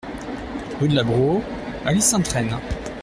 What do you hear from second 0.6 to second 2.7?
Rue de la Braux, Alise-Sainte-Reine